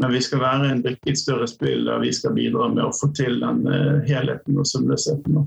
Men 0.00 0.12
vi 0.12 0.20
skal 0.20 0.40
være 0.40 0.70
en 0.70 0.82
brikke 0.84 1.08
i 1.08 1.14
et 1.14 1.18
større 1.18 1.46
spill 1.48 1.86
der 1.88 2.02
vi 2.02 2.12
skal 2.12 2.34
bidra 2.36 2.68
med 2.68 2.84
å 2.84 2.94
få 2.94 3.08
til 3.16 3.38
den 3.40 3.62
uh, 3.64 4.02
helheten 4.04 4.58
og 4.60 4.68
sømløsheten. 4.68 5.46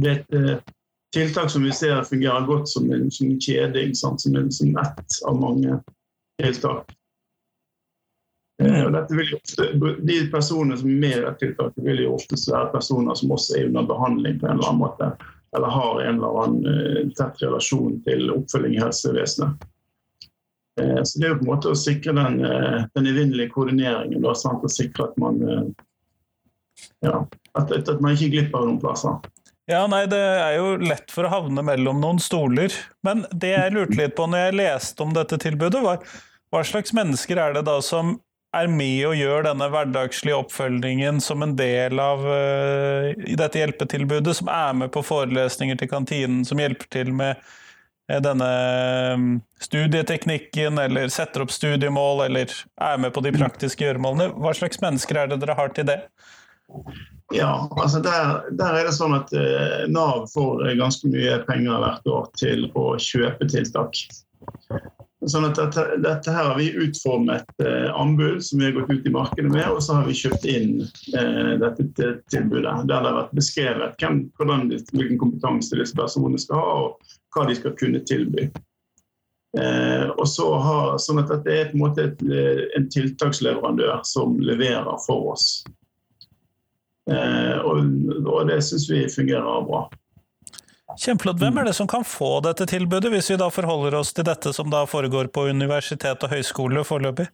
Det 0.00 0.12
er 0.12 0.22
et 0.22 0.36
uh, 0.36 0.70
tiltak 1.12 1.50
som 1.52 1.66
vi 1.66 1.74
ser 1.76 2.00
fungerer 2.08 2.46
godt 2.48 2.70
som 2.72 2.88
en, 2.88 3.10
som 3.12 3.28
en 3.28 3.42
kjede, 3.42 3.82
som, 3.98 4.16
en, 4.36 4.48
som 4.52 4.78
ett 4.80 5.18
av 5.28 5.36
mange 5.36 5.76
tiltak. 6.40 6.94
Uh, 8.62 8.88
ofte, 8.88 9.68
de 10.00 10.16
personene 10.32 10.78
som 10.80 10.88
er 10.88 11.02
med 11.04 11.18
i 11.18 11.20
dette 11.26 11.42
tiltaket, 11.44 11.84
vil 11.84 12.00
jo 12.06 12.14
oftest 12.16 12.48
være 12.48 12.72
personer 12.72 13.20
som 13.20 13.36
også 13.36 13.58
er 13.58 13.68
under 13.68 13.84
behandling 13.88 14.40
på 14.40 14.48
en 14.48 14.56
eller 14.56 14.70
annen 14.70 14.84
måte. 14.86 15.10
Eller 15.56 15.76
har 15.76 16.00
en 16.06 16.22
eller 16.22 16.40
annen 16.46 17.12
tett 17.18 17.40
relasjon 17.42 18.00
til 18.06 18.32
oppfølging 18.32 18.78
i 18.78 18.82
helsevesenet. 18.84 19.68
Eh, 20.80 21.02
så 21.02 21.18
Det 21.18 21.26
er 21.26 21.34
jo 21.34 21.40
på 21.40 21.46
en 21.46 21.52
måte 21.54 21.72
å 21.72 21.78
sikre 21.78 22.14
den, 22.16 22.40
eh, 22.44 22.84
den 22.94 23.10
evinnelige 23.10 23.52
koordineringen. 23.54 24.22
Da, 24.22 24.34
sant? 24.34 24.64
Og 24.64 24.70
sikre 24.70 25.08
at 25.08 25.18
man, 25.18 25.42
eh, 25.42 25.68
ja, 27.08 27.26
at, 27.54 27.72
at 27.72 28.00
man 28.00 28.14
ikke 28.14 28.32
glipper 28.36 28.66
noen 28.66 28.80
plasser. 28.80 29.18
Ja, 29.70 29.84
nei, 29.86 30.06
Det 30.10 30.18
er 30.18 30.56
jo 30.56 30.76
lett 30.82 31.12
for 31.14 31.26
å 31.26 31.30
havne 31.30 31.62
mellom 31.62 32.00
noen 32.02 32.18
stoler. 32.18 32.74
Men 33.06 33.22
det 33.30 33.54
jeg 33.54 33.76
lurte 33.76 33.98
litt 33.98 34.16
på 34.18 34.26
når 34.26 34.48
jeg 34.48 34.58
leste 34.58 35.04
om 35.04 35.14
dette 35.14 35.38
tilbudet, 35.38 35.82
var 35.84 36.02
hva 36.50 36.64
slags 36.66 36.92
mennesker 36.96 37.38
er 37.38 37.54
det 37.54 37.64
da 37.68 37.78
som 37.84 38.18
er 38.56 38.66
med 38.66 39.04
og 39.06 39.14
gjør 39.14 39.44
denne 39.46 39.68
hverdagslige 39.70 40.40
oppfølgingen 40.40 41.20
som 41.22 41.44
en 41.44 41.52
del 41.54 42.00
av 42.02 42.24
uh, 42.26 43.12
dette 43.38 43.60
hjelpetilbudet, 43.60 44.34
som 44.40 44.50
er 44.50 44.74
med 44.74 44.90
på 44.90 45.04
forelesninger 45.06 45.78
til 45.78 45.90
kantinen, 45.92 46.42
som 46.48 46.58
hjelper 46.58 46.90
til 46.90 47.12
med 47.14 47.38
denne 48.24 48.50
mm, 49.20 49.30
studieteknikken, 49.62 50.78
eller 50.82 51.12
setter 51.12 51.44
opp 51.44 51.54
studiemål, 51.54 52.24
eller 52.26 52.52
er 52.80 53.00
med 53.02 53.14
på 53.14 53.22
de 53.24 53.32
praktiske 53.36 53.86
gjøremålene. 53.86 54.32
Hva 54.40 54.54
slags 54.56 54.82
mennesker 54.82 55.22
er 55.22 55.30
det 55.30 55.40
dere 55.42 55.58
har 55.58 55.74
til 55.76 55.88
det? 55.92 56.00
Ja, 57.34 57.68
altså 57.78 58.00
der, 58.02 58.40
der 58.58 58.80
er 58.80 58.88
det 58.88 58.96
sånn 58.96 59.14
at 59.14 59.30
eh, 59.36 59.86
Nav 59.90 60.26
får 60.32 60.66
ganske 60.78 61.10
mye 61.12 61.38
penger 61.46 61.78
hvert 61.84 62.10
år 62.10 62.26
til 62.38 62.66
å 62.74 62.96
kjøpe 62.98 63.46
tiltak. 63.50 64.02
Sånn 65.28 65.44
at 65.44 65.58
dette, 65.58 65.82
dette, 66.00 66.32
her 66.32 66.46
har 66.48 66.56
vi 66.56 66.70
utformet 66.80 67.50
eh, 67.60 67.90
anbud 67.92 68.40
som 68.44 68.58
vi 68.58 68.70
har 68.70 68.76
gått 68.78 68.90
ut 68.90 69.06
i 69.06 69.12
markedet 69.12 69.50
med, 69.52 69.66
og 69.68 69.82
så 69.84 69.98
har 69.98 70.08
vi 70.08 70.16
kjøpt 70.16 70.46
inn 70.48 70.80
eh, 70.80 71.52
dette 71.60 71.86
tilbudet. 72.32 72.72
Der 72.88 72.88
det 72.88 72.98
har 72.98 73.18
vært 73.18 73.34
beskrevet 73.36 74.00
hvem, 74.00 74.22
hvordan, 74.40 74.70
hvilken 74.94 75.20
kompetanse 75.20 75.76
disse 75.76 75.98
personene 75.98 76.40
skal 76.40 76.62
ha, 76.62 76.70
og 76.86 77.18
hva 77.34 77.46
de 77.48 77.56
skal 77.58 77.76
kunne 77.78 78.02
tilby. 78.06 78.48
Eh, 79.58 80.06
og 80.14 80.28
så 80.30 80.46
har, 80.62 80.92
sånn 81.02 81.24
at 81.24 81.32
Det 81.42 81.54
er 81.56 81.70
på 81.72 81.78
en 81.78 81.82
måte 81.82 82.04
et, 82.06 82.20
eh, 82.22 82.68
en 82.78 82.86
tiltaksleverandør 82.90 84.04
som 84.06 84.38
leverer 84.38 84.98
for 85.06 85.32
oss. 85.32 85.64
Eh, 87.10 87.56
og, 87.58 87.80
og, 88.26 88.44
det 88.46 88.60
syns 88.62 88.86
vi 88.90 89.02
fungerer 89.10 89.66
bra. 89.66 89.88
Kjempeflott. 90.98 91.38
Hvem 91.38 91.58
er 91.58 91.70
det 91.70 91.74
som 91.78 91.88
kan 91.90 92.04
få 92.06 92.40
dette 92.44 92.66
tilbudet, 92.70 93.10
hvis 93.12 93.30
vi 93.30 93.38
da 93.40 93.50
forholder 93.50 93.98
oss 94.00 94.12
til 94.14 94.26
dette 94.26 94.52
som 94.54 94.70
da 94.70 94.84
foregår 94.90 95.30
på 95.34 95.46
universitet 95.50 96.26
og 96.26 96.34
høyskole 96.34 96.84
foreløpig? 96.86 97.28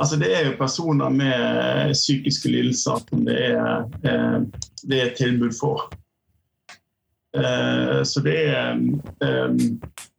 Altså, 0.00 0.16
det 0.16 0.30
er 0.34 0.46
jo 0.48 0.58
personer 0.58 1.12
med 1.12 1.92
psykiske 1.92 2.50
lidelser 2.50 3.02
som 3.08 3.26
det 3.26 3.38
er, 3.50 3.82
eh, 4.08 4.38
det 4.88 5.02
er 5.02 5.16
tilbud 5.18 5.52
for. 5.58 5.90
Eh, 7.36 8.02
så 8.02 8.20
det 8.20 8.46
er, 8.46 8.72
eh, 9.24 9.54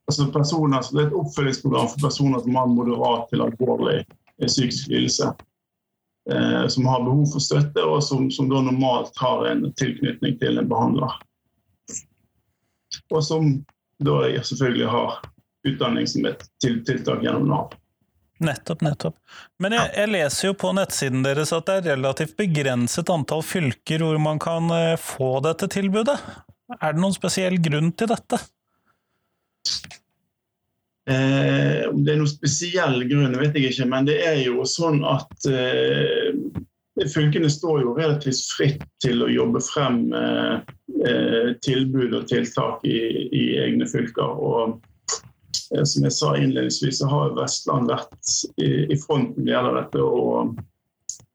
altså 0.07 0.31
personer, 0.33 0.85
det 0.91 1.01
er 1.01 1.07
et 1.07 1.17
oppfølgingsprogram 1.17 1.89
for 1.91 2.07
personer 2.07 2.41
som 2.41 2.55
har 2.57 2.71
moderat 2.71 3.27
til 3.29 3.43
alvorlig 3.45 3.99
psykisk 4.41 4.89
lidelse. 4.89 5.33
Eh, 6.31 6.67
som 6.67 6.85
har 6.85 7.03
behov 7.03 7.25
for 7.35 7.43
støtte, 7.43 7.83
og 7.83 8.03
som, 8.03 8.31
som 8.31 8.49
da 8.49 8.63
normalt 8.63 9.13
har 9.19 9.45
en 9.51 9.67
tilknytning 9.77 10.39
til 10.39 10.57
en 10.57 10.69
behandler. 10.71 11.19
Og 13.11 13.23
som 13.25 13.53
da 14.03 14.17
selvfølgelig 14.39 14.89
har 14.89 15.21
utdanning 15.67 16.07
som 16.07 16.25
et 16.27 16.41
tiltak 16.63 17.23
gjennom 17.23 17.47
Nav. 17.51 17.75
Nettopp, 18.43 18.81
nettopp. 18.83 19.15
Men 19.61 19.75
jeg, 19.77 19.91
jeg, 19.95 20.09
leser 20.11 20.47
jo 20.49 20.55
på 20.59 20.71
nettsiden 20.75 21.21
deres 21.23 21.53
at 21.55 21.67
det 21.69 21.75
er 21.77 21.93
relativt 21.93 22.33
begrenset 22.39 23.11
antall 23.13 23.43
fylker 23.45 24.03
hvor 24.03 24.17
man 24.19 24.41
kan 24.41 24.67
få 24.99 25.37
dette 25.45 25.69
tilbudet. 25.71 26.17
Er 26.79 26.95
det 26.95 27.01
noen 27.01 27.15
spesiell 27.15 27.57
grunn 27.61 27.91
til 27.97 28.09
dette? 28.11 28.39
Eh, 31.09 31.83
om 31.89 31.99
det 32.05 32.13
er 32.13 32.19
noen 32.21 32.31
spesiell 32.31 33.01
grunn, 33.09 33.35
vet 33.39 33.57
jeg 33.57 33.73
ikke. 33.73 33.89
Men 33.91 34.07
det 34.07 34.19
er 34.23 34.39
jo 34.45 34.63
sånn 34.67 35.01
at 35.07 35.49
eh, 35.49 36.31
fylkene 37.11 37.51
står 37.51 37.83
jo 37.83 37.95
relativt 37.97 38.45
fritt 38.55 38.85
til 39.03 39.25
å 39.25 39.31
jobbe 39.31 39.63
frem 39.65 40.05
eh, 40.15 40.55
eh 41.03 41.51
tilbud 41.63 42.15
og 42.15 42.27
tiltak 42.31 42.85
i, 42.87 42.99
i 43.35 43.43
egne 43.65 43.87
fylker. 43.89 44.39
Og 44.39 44.77
eh, 45.75 45.83
som 45.83 46.07
jeg 46.07 46.15
sa 46.15 46.35
innledningsvis, 46.39 47.01
så 47.01 47.11
har 47.11 47.35
Vestland 47.39 47.91
vært 47.91 48.37
i, 48.55 48.87
i 48.87 48.99
front 49.03 49.35
når 49.35 49.43
det 49.43 49.57
gjelder 49.57 49.81
dette. 49.81 50.05
og 50.07 50.55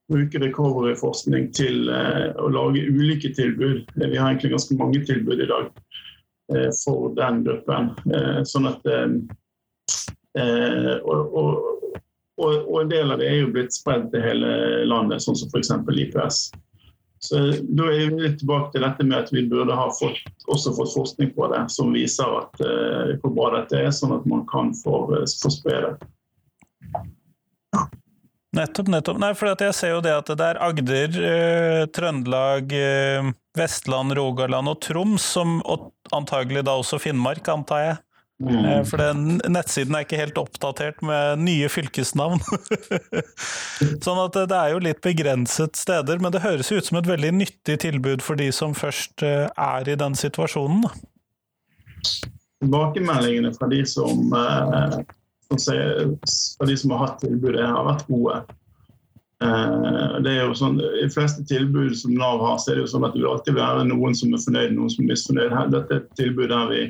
bruke 0.09 0.41
recovery-forskning 0.41 1.51
til 1.57 1.89
eh, 1.93 2.31
å 2.41 2.49
lage 2.53 2.87
ulike 2.89 3.33
tilbud. 3.37 3.85
Vi 3.95 4.17
har 4.17 4.31
egentlig 4.31 4.55
ganske 4.55 4.77
mange 4.81 5.03
tilbud 5.05 5.43
i 5.45 5.49
dag 5.51 5.69
eh, 6.55 6.71
for 6.81 7.13
den 7.19 7.43
gruppen. 7.47 7.93
Eh, 8.13 8.41
sånn 8.49 8.71
at 8.73 8.89
og, 10.39 11.33
og, 11.35 11.53
og, 12.39 12.75
en 12.79 12.91
del 12.93 13.11
av 13.11 13.19
det 13.19 13.27
er 13.27 13.41
jo 13.41 13.51
blitt 13.51 13.75
spredd 13.75 14.05
til 14.13 14.23
hele 14.23 14.51
landet, 14.87 15.25
sånn 15.25 15.39
som 15.41 15.51
f.eks. 15.51 15.73
IPS. 15.75 16.37
Så 17.25 17.41
Da 17.67 17.89
er 17.91 18.13
vi 18.13 18.23
litt 18.23 18.39
tilbake 18.39 18.71
til 18.71 18.85
dette 18.87 19.07
med 19.09 19.19
at 19.19 19.33
vi 19.35 19.43
burde 19.51 19.75
ha 19.75 19.89
fått, 19.99 20.21
også 20.47 20.77
fått 20.77 20.95
forskning 20.95 21.33
på 21.35 21.49
det, 21.51 21.65
som 21.75 21.91
viser 21.97 22.37
at, 22.45 22.63
hvor 23.25 23.35
bra 23.35 23.51
dette 23.57 23.81
er, 23.81 23.91
sånn 23.91 24.15
at 24.15 24.29
man 24.31 24.45
kan 24.53 24.71
få, 24.79 25.09
få 25.27 25.51
spre 25.57 25.81
det. 25.89 25.97
Nettopp, 28.57 28.89
nettopp. 28.89 29.19
Nei, 29.21 29.35
for 29.37 29.53
jeg 29.53 29.77
ser 29.77 29.93
jo 29.93 30.03
det 30.05 30.15
at 30.17 30.31
det 30.33 30.45
er 30.47 30.61
Agder, 30.65 31.17
eh, 31.21 31.83
Trøndelag, 31.93 32.73
eh, 32.73 33.31
Vestland, 33.59 34.15
Rogaland 34.17 34.73
og 34.73 34.81
Troms, 34.81 35.25
som, 35.37 35.59
og 35.69 35.91
antagelig 36.17 36.65
da 36.65 36.79
også 36.81 37.01
Finnmark, 37.03 37.45
antar 37.53 37.85
jeg. 37.85 37.99
Mm. 38.39 38.65
Eh, 38.65 38.85
for 38.87 39.03
den 39.03 39.41
nettsiden 39.51 39.97
er 39.99 40.05
ikke 40.07 40.21
helt 40.21 40.39
oppdatert 40.39 41.03
med 41.03 41.43
nye 41.43 41.69
fylkesnavn. 41.73 42.39
sånn 44.05 44.23
at 44.23 44.39
det 44.39 44.59
er 44.59 44.73
jo 44.73 44.83
litt 44.87 45.03
begrenset 45.03 45.77
steder, 45.77 46.23
men 46.23 46.33
det 46.35 46.45
høres 46.45 46.71
ut 46.71 46.87
som 46.87 47.01
et 47.01 47.11
veldig 47.11 47.35
nyttig 47.41 47.81
tilbud 47.83 48.23
for 48.25 48.39
de 48.39 48.49
som 48.55 48.77
først 48.79 49.27
eh, 49.27 49.49
er 49.51 49.91
i 49.91 49.99
den 49.99 50.15
situasjonen. 50.19 50.87
Tilbakemeldingene 52.63 53.53
fra 53.59 53.69
de 53.71 53.85
som 53.87 54.31
eh, 55.55 56.15
for 56.59 56.71
de 56.71 56.77
som 56.77 56.95
har 56.95 57.05
hatt 57.07 57.21
tilbudet, 57.25 57.67
har 57.67 57.87
vært 57.89 58.09
gode. 58.11 58.41
Eh, 59.45 60.15
det 60.25 60.33
er 60.33 60.41
jo 60.43 60.57
sånn, 60.59 60.81
I 60.83 61.05
de 61.05 61.11
fleste 61.15 61.45
tilbud 61.49 61.95
som 61.99 62.17
Nav 62.19 62.43
har, 62.43 62.57
så 62.59 62.73
er 62.73 62.79
det 62.79 62.87
jo 62.87 62.95
sånn 62.95 63.07
at 63.07 63.15
det 63.15 63.23
vil 63.23 63.31
alltid 63.33 63.59
være 63.59 63.87
noen 63.91 64.17
som 64.19 64.35
er 64.35 64.43
fornøyd, 64.43 64.75
noen 64.75 64.91
som 64.93 65.05
er 65.05 65.13
misfornøyd. 65.13 65.55
Dette 65.75 65.95
er 65.95 66.03
et 66.03 66.19
tilbud 66.19 66.51
der 66.53 66.73
vi 66.73 66.83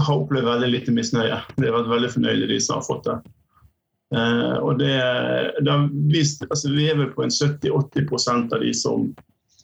har 0.00 0.18
opplevd 0.18 0.48
veldig 0.48 0.72
lite 0.72 0.92
misnøye. 0.94 1.38
De 1.54 1.68
har 1.68 1.76
vært 1.76 1.92
veldig 1.92 2.10
fornøyde, 2.16 2.50
de 2.50 2.58
som 2.62 2.80
har 2.80 2.86
fått 2.88 3.06
det. 3.06 3.18
Eh, 4.14 4.56
og 4.58 4.78
det, 4.78 4.96
det 5.64 5.76
vist, 6.12 6.42
altså 6.50 6.70
Vi 6.74 6.88
er 6.90 6.98
vel 6.98 7.12
på 7.14 7.24
en 7.24 7.32
70-80% 7.32 8.52
av 8.54 8.62
de 8.62 8.72
som 8.76 9.06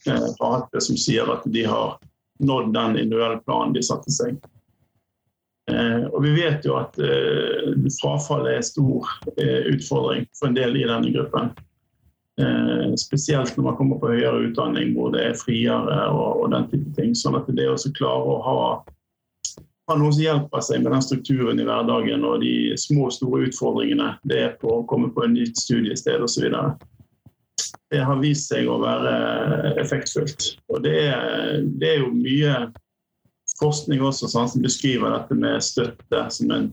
eh, 0.07 0.29
har 0.41 0.55
hatt 0.55 0.71
det, 0.75 0.85
som 0.87 0.99
sier 0.99 1.29
at 1.35 1.45
de 1.51 1.67
har 1.67 1.99
nådd 2.41 2.73
den 2.75 2.97
individuelle 3.03 3.43
planen 3.45 3.75
de 3.77 3.83
satte 3.85 4.15
seg. 4.15 4.39
Eh, 5.69 6.05
og 6.11 6.23
Vi 6.23 6.35
vet 6.35 6.65
jo 6.67 6.77
at 6.81 6.97
eh, 7.03 7.75
frafallet 8.01 8.53
er 8.53 8.61
en 8.61 8.67
stor 8.67 9.11
eh, 9.37 9.69
utfordring 9.75 10.27
for 10.39 10.49
en 10.49 10.57
del 10.57 10.79
i 10.79 10.87
denne 10.89 11.13
gruppen. 11.15 11.53
Spesielt 12.97 13.53
når 13.59 13.65
man 13.67 13.75
kommer 13.77 13.99
på 14.01 14.15
høyere 14.15 14.47
utdanning 14.47 14.95
hvor 14.95 15.11
det 15.13 15.21
er 15.27 15.35
friere 15.37 15.97
og, 16.09 16.39
og 16.41 16.47
den 16.55 16.71
type 16.71 16.95
ting. 16.97 17.11
Sånn 17.13 17.37
at 17.37 17.51
det 17.53 17.67
å 17.69 17.75
klare 17.99 18.31
å 18.33 18.39
ha, 18.47 18.55
ha 19.91 19.97
noen 19.99 20.15
som 20.17 20.23
hjelper 20.25 20.65
seg 20.65 20.81
med 20.81 20.95
den 20.95 21.05
strukturen 21.05 21.61
i 21.61 21.67
hverdagen 21.69 22.25
og 22.25 22.41
de 22.41 22.55
små 22.81 23.11
og 23.11 23.13
store 23.19 23.51
utfordringene 23.51 24.15
det 24.31 24.41
er 24.47 24.57
på 24.63 24.73
å 24.79 24.87
komme 24.89 25.11
på 25.13 25.27
et 25.27 25.35
nytt 25.35 25.61
studiested 25.61 26.25
osv. 26.25 26.49
Det 27.93 28.01
har 28.09 28.25
vist 28.25 28.49
seg 28.49 28.73
å 28.73 28.81
være 28.81 29.75
effektfullt. 29.83 30.55
Og 30.73 30.81
det 30.87 30.97
er, 31.11 31.61
det 31.77 31.93
er 31.93 32.07
jo 32.07 32.15
mye 32.15 32.57
forskning 33.61 34.03
også 34.05 34.31
sånn, 34.31 34.49
som 34.51 34.65
beskriver 34.65 35.15
dette 35.15 35.37
med 35.39 35.65
støtte 35.65 36.23
som 36.35 36.53
en, 36.55 36.69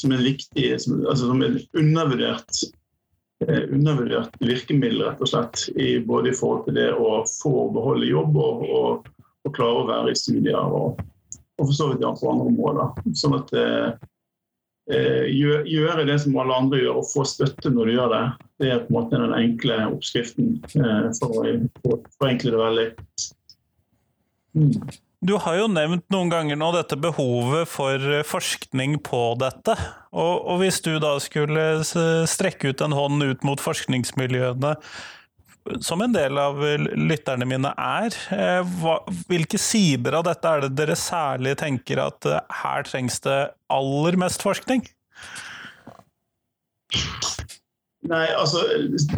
som 0.00 0.14
en 0.14 0.24
viktig, 0.24 0.68
som, 0.82 1.02
altså 1.04 1.28
som 1.30 1.42
en 1.44 1.58
undervurdert, 1.78 2.62
eh, 3.46 3.64
undervurdert 3.68 4.36
virkemiddel, 4.40 5.04
rett 5.06 5.22
og 5.22 5.32
slett. 5.32 5.66
I, 5.76 5.98
både 6.06 6.32
i 6.32 6.36
forhold 6.36 6.66
til 6.68 6.78
det 6.80 6.90
å 6.96 7.22
få 7.28 7.68
beholde 7.74 8.10
jobb 8.10 8.38
og, 8.40 8.64
og, 8.68 9.10
og 9.46 9.56
klare 9.56 9.82
å 9.82 9.90
være 9.90 10.14
i 10.14 10.22
studier. 10.22 10.58
Og, 10.62 11.02
og 11.60 11.68
for 11.68 11.76
så 11.76 11.92
vidt 11.92 12.06
på 12.22 12.32
andre 12.32 12.48
områder. 12.54 13.12
Sånn 13.18 13.36
at 13.38 13.52
eh, 13.58 13.92
eh, 14.96 15.28
gjøre 15.68 16.08
det 16.08 16.18
som 16.24 16.40
alle 16.40 16.58
andre 16.64 16.82
gjør, 16.82 17.02
og 17.02 17.08
få 17.12 17.26
støtte 17.28 17.70
når 17.70 17.88
du 17.88 17.96
gjør 17.98 18.12
det. 18.16 18.24
Det 18.62 18.72
er 18.72 18.82
på 18.86 18.92
en 18.92 18.98
måte 18.98 19.22
den 19.22 19.36
enkle 19.36 19.78
oppskriften 19.92 20.58
eh, 20.80 21.08
for 21.20 21.40
å 21.44 22.02
forenkle 22.18 22.54
det 22.54 22.62
veldig. 22.66 22.90
Mm. 24.52 24.76
Du 25.22 25.36
har 25.38 25.54
jo 25.54 25.68
nevnt 25.70 26.02
noen 26.10 26.30
ganger 26.32 26.58
nå 26.58 26.72
dette 26.74 26.96
behovet 26.98 27.70
for 27.70 28.22
forskning 28.26 28.96
på 29.06 29.20
dette. 29.38 29.76
Og, 30.10 30.32
og, 30.34 30.56
hvis 30.58 30.80
du 30.82 30.96
da 31.02 31.14
skulle 31.22 31.84
strekke 32.26 32.72
ut 32.72 32.82
en 32.82 32.96
hånd 32.96 33.22
ut 33.22 33.46
mot 33.46 33.62
forskningsmiljøene, 33.62 34.72
som 35.78 36.02
en 36.02 36.14
del 36.14 36.40
av 36.42 36.58
lytterne 36.98 37.46
mine 37.46 37.70
er, 37.78 38.16
eh, 38.34 38.74
hva, 38.82 38.96
hvilke 39.30 39.60
sider 39.62 40.18
av 40.18 40.26
dette 40.26 40.50
er 40.50 40.64
det 40.64 40.72
dere 40.74 40.98
særlig 40.98 41.54
tenker 41.60 42.02
at 42.02 42.26
eh, 42.26 42.42
her 42.64 42.82
trengs 42.88 43.22
det 43.22 43.38
aller 43.70 44.18
mest 44.18 44.42
forskning? 44.42 44.82
Nei, 48.10 48.24
altså 48.34 48.64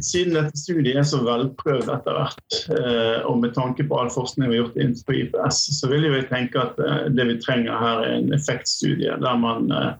Siden 0.05 0.35
dette 0.37 0.59
studiet 0.61 0.99
er 1.01 1.07
så 1.09 1.23
velprøvd 1.25 1.89
etter 1.89 2.19
hvert, 2.19 2.57
eh, 2.77 3.21
og 3.25 3.39
med 3.41 3.55
tanke 3.57 3.87
på 3.89 3.97
all 3.97 4.11
forskning 4.13 4.51
vi 4.51 4.59
har 4.59 4.67
gjort 4.67 4.77
innenfor 4.77 5.17
IPS, 5.17 5.61
så 5.79 5.89
vil 5.89 6.05
jeg 6.05 6.27
tenke 6.29 6.61
at 6.61 6.81
eh, 6.85 7.07
det 7.17 7.25
vi 7.31 7.39
trenger 7.41 7.81
her 7.81 8.03
er 8.05 8.19
en 8.19 8.35
effektstudie 8.37 9.17
der 9.23 9.41
man 9.41 9.73
eh, 9.73 9.95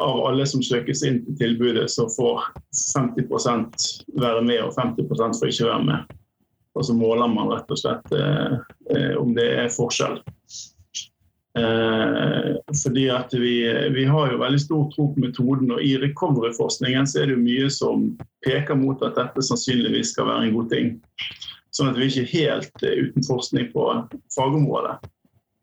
av 0.00 0.22
alle 0.30 0.46
som 0.48 0.62
søkes 0.64 1.02
inn 1.04 1.20
til 1.26 1.36
tilbudet, 1.42 1.90
så 1.92 2.06
får 2.14 2.46
50 2.94 3.28
være 4.16 4.46
med 4.46 4.62
og 4.64 4.72
50 4.78 5.12
får 5.12 5.52
ikke 5.52 5.68
være 5.68 5.84
med. 5.90 6.18
Og 6.78 6.86
så 6.86 6.94
måler 6.94 7.28
man 7.28 7.50
rett 7.50 7.72
og 7.74 7.80
slett 7.80 8.12
om 9.18 9.32
det 9.34 9.48
er 9.64 9.72
forskjell. 9.74 10.20
Eh, 11.58 12.56
fordi 12.82 13.08
at 13.10 13.34
vi, 13.34 13.54
vi, 13.94 14.04
har 14.04 14.32
jo 14.32 14.40
veldig 14.42 14.60
stor 14.60 14.88
tro 14.94 15.08
på 15.14 15.22
metoden, 15.24 15.72
og 15.74 15.82
i 15.82 15.96
recovery-forskningen 16.00 17.08
så 17.08 17.22
er 17.22 17.30
det 17.30 17.38
jo 17.38 17.44
mye 17.44 17.70
som 17.72 18.08
peker 18.46 18.78
mot 18.78 19.02
at 19.06 19.18
dette 19.18 19.44
sannsynligvis 19.48 20.14
skal 20.14 20.28
være 20.30 20.48
en 20.48 20.58
god 20.58 20.72
ting. 20.74 20.92
Sånn 21.74 21.92
at 21.92 21.98
vi 21.98 22.08
ikke 22.10 22.26
er 22.26 22.34
helt 22.34 22.84
eh, 22.86 23.06
uten 23.06 23.26
forskning 23.26 23.72
på 23.74 23.86
fagområdet. 24.36 24.98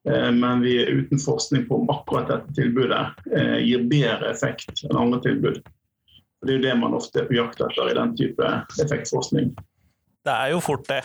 Eh, 0.09 0.31
men 0.35 0.65
vi 0.65 0.77
er 0.81 0.91
uten 0.99 1.21
forskning 1.21 1.65
på 1.69 1.81
om 1.81 1.93
akkurat 1.93 2.29
dette 2.33 2.57
tilbudet 2.57 3.05
eh, 3.35 3.57
gir 3.65 3.87
bedre 3.91 4.33
effekt 4.33 4.85
enn 4.89 4.99
andre 4.99 5.21
tilbud. 5.25 5.61
Det 6.45 6.53
er 6.53 6.59
jo 6.59 6.65
det 6.67 6.75
man 6.77 6.93
ofte 6.93 7.23
er 7.23 7.29
på 7.29 7.39
jakt 7.39 7.61
etter 7.63 7.89
i 7.89 7.97
den 7.97 8.13
type 8.17 8.51
effektforskning. 8.83 9.55
Det 10.25 10.33
er 10.33 10.51
jo 10.55 10.61
fort 10.63 10.87
det. 10.89 11.03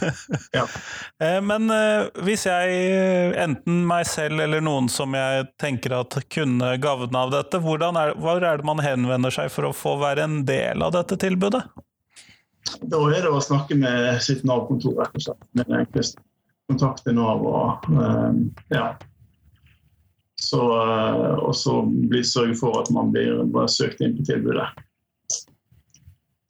ja. 0.58 0.62
Eh, 1.18 1.40
men 1.42 1.70
eh, 1.74 2.06
hvis 2.22 2.46
jeg, 2.46 3.34
enten 3.42 3.82
meg 3.88 4.06
selv 4.06 4.44
eller 4.44 4.62
noen 4.62 4.86
som 4.92 5.16
jeg 5.18 5.48
tenker 5.58 5.96
at 5.98 6.14
kunne 6.30 6.76
gagne 6.82 7.24
av 7.24 7.32
dette, 7.34 7.58
er, 7.58 8.14
hvor 8.14 8.46
er 8.46 8.60
det 8.60 8.68
man 8.68 8.82
henvender 8.84 9.34
seg 9.34 9.50
for 9.50 9.66
å 9.66 9.74
få 9.74 9.96
være 10.02 10.26
en 10.28 10.42
del 10.46 10.86
av 10.86 10.94
dette 10.94 11.18
tilbudet? 11.18 11.64
Da 12.86 13.00
er 13.10 13.24
det 13.24 13.32
å 13.34 13.42
snakke 13.42 13.74
med 13.74 14.20
sitt 14.22 14.44
Nav-kontor, 14.46 15.00
rett 15.00 15.16
og 15.18 15.24
slett. 15.24 15.46
Med 15.58 15.72
enklest 15.80 16.20
kontakte 16.70 17.14
Nav 17.16 17.42
og 17.42 17.88
ja. 18.70 18.92
Så, 20.40 20.60
og 20.62 21.50
så 21.58 21.74
sørge 22.24 22.54
for 22.56 22.78
at 22.80 22.88
man 22.94 23.10
blir 23.12 23.42
søkt 23.68 24.00
inn 24.04 24.14
på 24.16 24.28
tilbudet. 24.30 24.70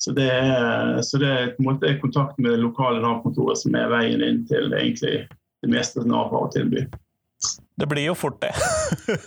Så 0.01 0.15
det, 0.17 0.31
er, 0.33 1.03
så 1.05 1.19
det 1.21 1.29
er 1.29 1.51
på 1.57 1.61
en 1.61 1.69
måte 1.69 1.93
kontakt 2.01 2.39
med 2.41 2.55
det 2.55 2.63
lokale 2.63 3.03
Nav-kontoret 3.03 3.61
som 3.61 3.75
er 3.77 3.91
veien 3.93 4.23
inn 4.25 4.43
til 4.49 4.73
egentlig 4.73 5.27
det 5.61 5.69
meste 5.73 6.07
Nav 6.09 6.31
har 6.33 6.47
å 6.47 6.53
tilby. 6.55 6.87
Det 7.81 7.89
blir 7.89 8.07
jo 8.09 8.17
fort 8.17 8.41
det. 8.41 8.55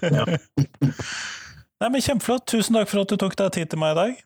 ja. 0.02 0.26
Nei, 1.84 1.90
men 1.90 2.02
Kjempeflott. 2.02 2.46
Tusen 2.50 2.78
takk 2.78 2.90
for 2.90 3.04
at 3.04 3.12
du 3.12 3.20
tok 3.20 3.36
deg 3.38 3.54
tid 3.54 3.70
til 3.70 3.82
meg 3.82 3.94
i 3.94 4.00
dag. 4.00 4.20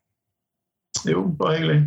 Jo, 1.09 1.23
bare 1.39 1.57
hyggelig. 1.57 1.79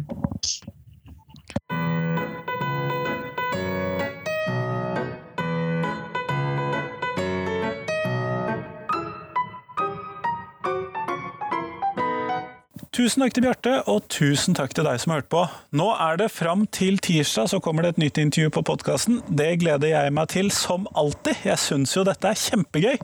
Tusen 12.90 13.22
takk 13.22 13.37
til 13.37 13.44
Bjarte, 13.44 13.72
og 13.87 14.09
tusen 14.11 14.57
takk 14.59 14.72
til 14.74 14.83
deg 14.83 14.96
som 14.98 15.12
har 15.12 15.20
hørt 15.20 15.29
på. 15.31 15.44
Nå 15.79 15.85
er 15.94 16.16
det 16.18 16.26
fram 16.35 16.64
til 16.74 16.96
tirsdag 16.98 17.46
så 17.53 17.61
kommer 17.62 17.87
det 17.87 17.92
et 17.92 18.00
nytt 18.03 18.18
intervju 18.18 18.50
på 18.57 18.64
podkasten. 18.66 19.20
Det 19.31 19.61
gleder 19.62 19.92
jeg 19.92 20.14
meg 20.16 20.33
til 20.33 20.50
som 20.50 20.88
alltid. 20.98 21.38
Jeg 21.46 21.62
syns 21.62 21.94
jo 21.94 22.03
dette 22.09 22.26
er 22.26 22.42
kjempegøy. 22.42 22.98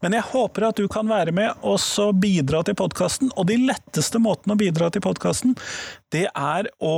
Men 0.00 0.16
jeg 0.16 0.28
håper 0.30 0.70
at 0.70 0.80
du 0.80 0.88
kan 0.88 1.12
være 1.12 1.36
med 1.36 1.52
og 1.68 2.16
bidra 2.16 2.64
til 2.64 2.80
podkasten. 2.80 3.28
Og 3.36 3.50
de 3.52 3.60
letteste 3.60 4.24
måtene 4.24 4.56
å 4.56 4.62
bidra 4.64 4.88
til 4.88 5.04
podkasten, 5.04 5.52
det 6.16 6.30
er 6.32 6.72
å 6.80 6.96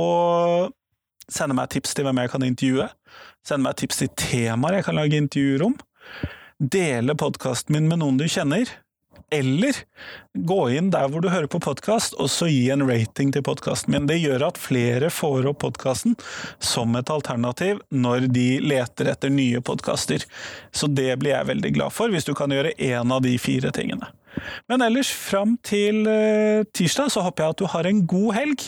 sende 1.27 1.59
meg 1.59 1.75
tips 1.75 1.91
til 1.91 2.07
hvem 2.07 2.23
jeg 2.23 2.37
kan 2.37 2.47
intervjue. 2.47 2.87
Sende 3.43 3.67
meg 3.67 3.81
tips 3.83 3.99
til 3.99 4.15
temaer 4.15 4.79
jeg 4.79 4.87
kan 4.87 5.03
lage 5.03 5.19
intervjuer 5.19 5.67
om. 5.73 5.81
Dele 6.55 7.19
podkasten 7.19 7.75
min 7.75 7.91
med 7.91 7.99
noen 7.99 8.15
du 8.15 8.29
kjenner 8.31 8.79
eller 9.33 9.77
gå 10.33 10.59
inn 10.77 10.89
der 10.93 11.09
hvor 11.11 11.23
du 11.23 11.29
hører 11.31 11.49
på 11.51 11.61
podkast, 11.63 12.15
og 12.19 12.29
så 12.31 12.47
gi 12.49 12.69
en 12.73 12.85
rating 12.89 13.33
til 13.35 13.43
podkasten 13.45 13.93
min. 13.93 14.07
Det 14.09 14.19
gjør 14.19 14.47
at 14.49 14.59
flere 14.61 15.11
får 15.13 15.49
opp 15.51 15.61
podkasten 15.65 16.17
som 16.63 16.95
et 16.99 17.11
alternativ 17.13 17.81
når 17.89 18.29
de 18.33 18.47
leter 18.63 19.11
etter 19.11 19.33
nye 19.33 19.61
podkaster. 19.65 20.25
Så 20.71 20.89
det 20.91 21.11
blir 21.21 21.35
jeg 21.35 21.51
veldig 21.51 21.73
glad 21.77 21.95
for, 21.95 22.11
hvis 22.13 22.27
du 22.27 22.35
kan 22.37 22.53
gjøre 22.53 22.75
én 22.77 23.13
av 23.13 23.23
de 23.25 23.35
fire 23.41 23.73
tingene. 23.75 24.11
Men 24.71 24.83
ellers, 24.85 25.09
fram 25.11 25.57
til 25.65 26.05
uh, 26.07 26.65
tirsdag, 26.75 27.09
så 27.11 27.25
håper 27.25 27.43
jeg 27.43 27.55
at 27.55 27.63
du 27.63 27.71
har 27.73 27.89
en 27.89 28.05
god 28.07 28.35
helg. 28.37 28.67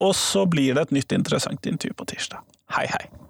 Og 0.00 0.14
så 0.16 0.46
blir 0.48 0.76
det 0.76 0.86
et 0.86 0.94
nytt 0.96 1.12
interessant 1.12 1.66
intervju 1.68 1.98
på 1.98 2.08
tirsdag. 2.14 2.46
Hei, 2.72 2.86
hei! 2.88 3.29